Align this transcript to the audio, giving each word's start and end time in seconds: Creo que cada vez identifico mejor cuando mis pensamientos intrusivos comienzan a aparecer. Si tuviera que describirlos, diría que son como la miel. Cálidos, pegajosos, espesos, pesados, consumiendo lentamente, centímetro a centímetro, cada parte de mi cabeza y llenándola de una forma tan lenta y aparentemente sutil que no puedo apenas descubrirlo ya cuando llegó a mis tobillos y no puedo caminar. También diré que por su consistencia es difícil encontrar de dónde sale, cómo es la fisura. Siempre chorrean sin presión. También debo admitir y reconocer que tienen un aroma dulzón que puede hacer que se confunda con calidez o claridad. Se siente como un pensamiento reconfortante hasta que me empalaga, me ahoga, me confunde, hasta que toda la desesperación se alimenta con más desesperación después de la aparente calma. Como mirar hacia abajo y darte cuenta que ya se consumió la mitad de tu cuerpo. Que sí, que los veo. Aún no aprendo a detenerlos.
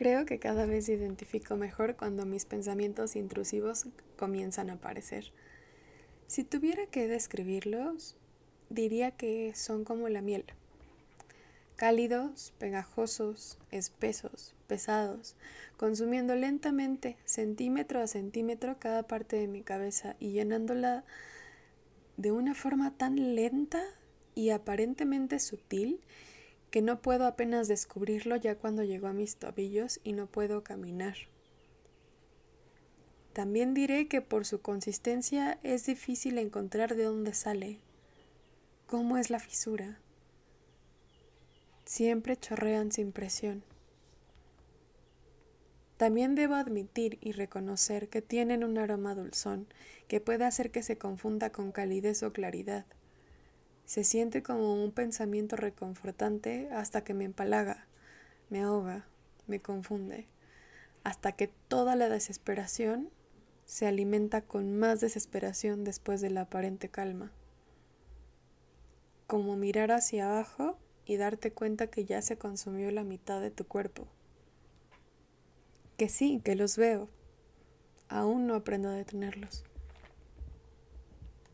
Creo 0.00 0.24
que 0.24 0.38
cada 0.38 0.64
vez 0.64 0.88
identifico 0.88 1.56
mejor 1.56 1.94
cuando 1.94 2.24
mis 2.24 2.46
pensamientos 2.46 3.16
intrusivos 3.16 3.84
comienzan 4.16 4.70
a 4.70 4.72
aparecer. 4.76 5.30
Si 6.26 6.42
tuviera 6.42 6.86
que 6.86 7.06
describirlos, 7.06 8.16
diría 8.70 9.10
que 9.10 9.52
son 9.54 9.84
como 9.84 10.08
la 10.08 10.22
miel. 10.22 10.46
Cálidos, 11.76 12.54
pegajosos, 12.58 13.58
espesos, 13.70 14.54
pesados, 14.68 15.36
consumiendo 15.76 16.34
lentamente, 16.34 17.18
centímetro 17.26 18.00
a 18.00 18.06
centímetro, 18.06 18.78
cada 18.78 19.02
parte 19.02 19.36
de 19.36 19.48
mi 19.48 19.60
cabeza 19.60 20.16
y 20.18 20.30
llenándola 20.30 21.04
de 22.16 22.32
una 22.32 22.54
forma 22.54 22.96
tan 22.96 23.34
lenta 23.34 23.82
y 24.34 24.48
aparentemente 24.48 25.38
sutil 25.40 26.00
que 26.70 26.82
no 26.82 27.02
puedo 27.02 27.26
apenas 27.26 27.68
descubrirlo 27.68 28.36
ya 28.36 28.56
cuando 28.56 28.84
llegó 28.84 29.08
a 29.08 29.12
mis 29.12 29.36
tobillos 29.36 30.00
y 30.04 30.12
no 30.12 30.26
puedo 30.26 30.62
caminar. 30.62 31.16
También 33.32 33.74
diré 33.74 34.08
que 34.08 34.20
por 34.20 34.44
su 34.44 34.60
consistencia 34.60 35.58
es 35.62 35.86
difícil 35.86 36.38
encontrar 36.38 36.96
de 36.96 37.04
dónde 37.04 37.32
sale, 37.34 37.78
cómo 38.86 39.18
es 39.18 39.30
la 39.30 39.38
fisura. 39.38 39.98
Siempre 41.84 42.36
chorrean 42.36 42.92
sin 42.92 43.12
presión. 43.12 43.62
También 45.96 46.34
debo 46.34 46.54
admitir 46.54 47.18
y 47.20 47.32
reconocer 47.32 48.08
que 48.08 48.22
tienen 48.22 48.64
un 48.64 48.78
aroma 48.78 49.14
dulzón 49.14 49.66
que 50.08 50.20
puede 50.20 50.44
hacer 50.44 50.70
que 50.70 50.82
se 50.82 50.96
confunda 50.96 51.50
con 51.50 51.72
calidez 51.72 52.22
o 52.22 52.32
claridad. 52.32 52.86
Se 53.90 54.04
siente 54.04 54.40
como 54.40 54.80
un 54.80 54.92
pensamiento 54.92 55.56
reconfortante 55.56 56.68
hasta 56.70 57.02
que 57.02 57.12
me 57.12 57.24
empalaga, 57.24 57.88
me 58.48 58.60
ahoga, 58.60 59.04
me 59.48 59.60
confunde, 59.60 60.28
hasta 61.02 61.32
que 61.32 61.48
toda 61.66 61.96
la 61.96 62.08
desesperación 62.08 63.10
se 63.64 63.88
alimenta 63.88 64.42
con 64.42 64.78
más 64.78 65.00
desesperación 65.00 65.82
después 65.82 66.20
de 66.20 66.30
la 66.30 66.42
aparente 66.42 66.88
calma. 66.88 67.32
Como 69.26 69.56
mirar 69.56 69.90
hacia 69.90 70.30
abajo 70.30 70.78
y 71.04 71.16
darte 71.16 71.50
cuenta 71.50 71.88
que 71.88 72.04
ya 72.04 72.22
se 72.22 72.38
consumió 72.38 72.92
la 72.92 73.02
mitad 73.02 73.40
de 73.40 73.50
tu 73.50 73.66
cuerpo. 73.66 74.06
Que 75.96 76.08
sí, 76.08 76.40
que 76.44 76.54
los 76.54 76.76
veo. 76.76 77.08
Aún 78.08 78.46
no 78.46 78.54
aprendo 78.54 78.88
a 78.88 78.92
detenerlos. 78.92 79.64